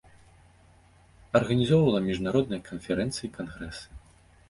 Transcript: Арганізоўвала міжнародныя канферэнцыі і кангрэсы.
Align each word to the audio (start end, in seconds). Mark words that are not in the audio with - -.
Арганізоўвала 1.41 2.01
міжнародныя 2.09 2.61
канферэнцыі 2.73 3.25
і 3.33 3.33
кангрэсы. 3.41 3.85